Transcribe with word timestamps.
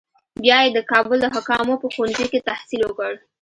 بیا 0.43 0.57
یې 0.63 0.69
د 0.77 0.79
کابل 0.91 1.17
د 1.21 1.27
حکامو 1.35 1.75
په 1.81 1.87
ښوونځي 1.93 2.25
کې 2.31 2.39
تحصیل 2.49 2.81
وکړ. 2.85 3.11